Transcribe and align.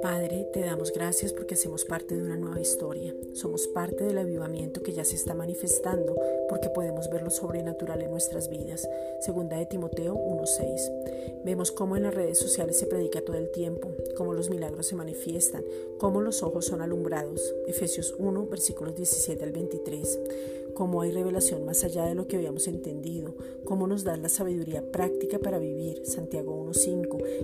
Padre, 0.00 0.48
te 0.52 0.60
damos 0.60 0.92
gracias 0.92 1.32
porque 1.32 1.54
hacemos 1.54 1.84
parte 1.84 2.14
de 2.14 2.22
una 2.22 2.36
nueva 2.36 2.60
historia. 2.60 3.14
Somos 3.34 3.66
parte 3.68 4.04
del 4.04 4.16
avivamiento 4.18 4.82
que 4.82 4.92
ya 4.92 5.04
se 5.04 5.16
está 5.16 5.34
manifestando 5.34 6.16
porque 6.48 6.70
podemos 6.70 7.10
ver 7.10 7.22
lo 7.22 7.30
sobrenatural 7.30 8.00
en 8.00 8.10
nuestras 8.10 8.48
vidas. 8.48 8.88
Segunda 9.20 9.58
de 9.58 9.66
Timoteo 9.66 10.14
1.6. 10.14 11.44
Vemos 11.44 11.72
cómo 11.72 11.96
en 11.96 12.04
las 12.04 12.14
redes 12.14 12.38
sociales 12.38 12.78
se 12.78 12.86
predica 12.86 13.20
todo 13.22 13.36
el 13.36 13.50
tiempo, 13.50 13.94
cómo 14.16 14.32
los 14.32 14.48
milagros 14.48 14.86
se 14.86 14.96
manifiestan, 14.96 15.62
cómo 15.98 16.22
los 16.22 16.42
ojos 16.42 16.64
son 16.66 16.80
alumbrados. 16.80 17.54
Efesios 17.66 18.14
1, 18.18 18.46
versículos 18.46 18.96
17 18.96 19.44
al 19.44 19.52
23 19.52 20.18
cómo 20.74 21.02
hay 21.02 21.10
revelación 21.10 21.64
más 21.64 21.84
allá 21.84 22.04
de 22.04 22.14
lo 22.14 22.26
que 22.26 22.36
habíamos 22.36 22.66
entendido, 22.68 23.34
cómo 23.64 23.86
nos 23.86 24.04
das 24.04 24.18
la 24.18 24.28
sabiduría 24.28 24.82
práctica 24.90 25.38
para 25.38 25.58
vivir, 25.58 26.04
Santiago 26.04 26.64
1.5, 26.66 27.01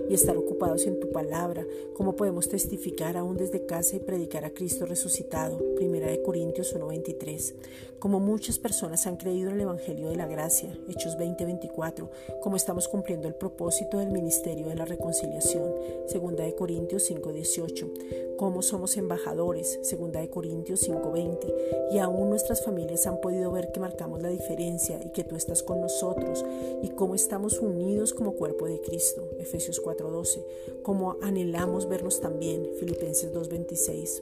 y 0.09 0.15
estar 0.15 0.35
ocupados 0.35 0.87
en 0.87 0.99
tu 0.99 1.11
palabra, 1.11 1.65
cómo 1.93 2.15
podemos 2.15 2.49
testificar 2.49 3.15
aún 3.15 3.37
desde 3.37 3.65
casa 3.65 3.95
y 3.95 3.99
predicar 3.99 4.43
a 4.43 4.53
Cristo 4.53 4.85
resucitado, 4.85 5.59
1 5.79 6.23
Corintios 6.25 6.75
1.23, 6.75 7.53
como 7.99 8.19
muchas 8.19 8.57
personas 8.57 9.05
han 9.05 9.17
creído 9.17 9.49
en 9.49 9.55
el 9.55 9.61
Evangelio 9.61 10.09
de 10.09 10.15
la 10.15 10.25
Gracia, 10.25 10.77
Hechos 10.87 11.17
20.24, 11.17 12.09
como 12.41 12.55
estamos 12.55 12.87
cumpliendo 12.87 13.27
el 13.27 13.35
propósito 13.35 13.99
del 13.99 14.09
ministerio 14.09 14.67
de 14.67 14.75
la 14.75 14.85
reconciliación, 14.85 15.73
2 16.11 16.53
Corintios 16.57 17.09
5.18, 17.11 18.35
cómo 18.37 18.61
somos 18.61 18.97
embajadores, 18.97 19.79
2 19.89 20.27
Corintios 20.29 20.87
5.20, 20.87 21.91
y 21.91 21.99
aún 21.99 22.29
nuestras 22.29 22.63
familias 22.63 23.05
han 23.05 23.19
podido 23.21 23.51
ver 23.51 23.71
que 23.71 23.79
marcamos 23.79 24.21
la 24.21 24.29
diferencia 24.29 24.99
y 25.03 25.09
que 25.09 25.23
tú 25.23 25.35
estás 25.35 25.61
con 25.61 25.81
nosotros 25.81 26.45
y 26.81 26.89
cómo 26.89 27.15
estamos 27.15 27.59
unidos 27.59 28.13
como 28.13 28.33
cuerpo 28.33 28.65
de 28.65 28.79
Cristo, 28.81 29.27
Efesios 29.39 29.79
4:12, 29.99 30.45
cómo 30.83 31.17
anhelamos 31.21 31.87
vernos 31.87 32.19
también, 32.21 32.67
Filipenses 32.79 33.33
2:26. 33.33 34.21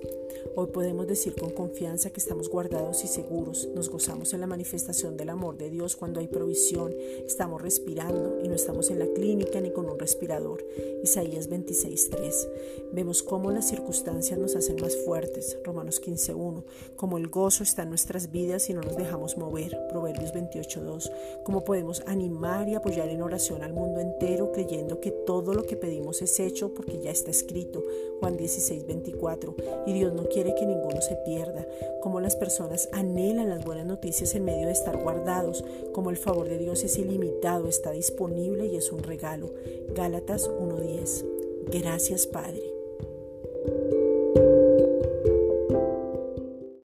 Hoy 0.55 0.67
podemos 0.67 1.07
decir 1.07 1.35
con 1.35 1.51
confianza 1.51 2.09
que 2.09 2.19
estamos 2.19 2.49
guardados 2.49 3.03
y 3.03 3.07
seguros, 3.07 3.67
nos 3.75 3.89
gozamos 3.89 4.33
en 4.33 4.41
la 4.41 4.47
manifestación 4.47 5.17
del 5.17 5.29
amor 5.29 5.57
de 5.57 5.69
Dios 5.69 5.95
cuando 5.95 6.19
hay 6.19 6.27
provisión, 6.27 6.93
estamos 7.25 7.61
respirando 7.61 8.39
y 8.43 8.47
no 8.47 8.55
estamos 8.55 8.89
en 8.89 8.99
la 8.99 9.07
clínica 9.07 9.61
ni 9.61 9.71
con 9.71 9.89
un 9.89 9.99
respirador, 9.99 10.65
Isaías 11.03 11.49
26:3. 11.49 12.47
Vemos 12.91 13.23
cómo 13.23 13.51
las 13.51 13.67
circunstancias 13.67 14.39
nos 14.39 14.55
hacen 14.55 14.77
más 14.81 14.95
fuertes, 14.95 15.57
Romanos 15.63 15.99
15:1, 15.99 16.63
como 16.95 17.17
el 17.17 17.27
gozo 17.27 17.63
está 17.63 17.83
en 17.83 17.89
nuestras 17.89 18.31
vidas 18.31 18.69
y 18.69 18.73
no 18.73 18.81
nos 18.81 18.97
dejamos 18.97 19.37
mover, 19.37 19.77
Proverbios 19.89 20.33
28.2, 20.33 21.11
cómo 21.43 21.63
podemos 21.63 22.01
animar 22.07 22.67
y 22.69 22.75
apoyar 22.75 23.09
en 23.09 23.21
oración 23.21 23.63
al 23.63 23.73
mundo 23.73 23.99
entero 23.99 24.51
creyendo 24.51 24.99
que 24.99 25.11
todo 25.11 25.53
lo 25.53 25.63
que 25.67 25.77
pedimos 25.77 26.21
es 26.21 26.39
hecho 26.39 26.73
porque 26.73 26.99
ya 26.99 27.11
está 27.11 27.29
escrito, 27.29 27.83
Juan 28.19 28.37
16.24, 28.37 29.83
y 29.85 29.93
Dios 29.93 30.13
no 30.13 30.23
quiere 30.23 30.55
que 30.55 30.65
ninguno 30.65 31.01
se 31.01 31.15
pierda, 31.17 31.67
como 32.01 32.19
las 32.19 32.35
personas 32.35 32.89
anhelan 32.91 33.49
las 33.49 33.63
buenas 33.63 33.85
noticias 33.85 34.33
en 34.35 34.45
medio 34.45 34.65
de 34.65 34.73
estar 34.73 34.97
guardados, 34.97 35.63
como 35.93 36.09
el 36.09 36.17
favor 36.17 36.49
de 36.49 36.57
Dios 36.57 36.83
es 36.83 36.97
ilimitado, 36.97 37.67
está 37.67 37.91
disponible 37.91 38.65
y 38.65 38.77
es 38.77 38.91
un 38.91 39.03
regalo, 39.03 39.53
Gálatas 39.93 40.49
1.10. 40.49 41.25
Gracias 41.69 42.25
Padre. 42.25 42.63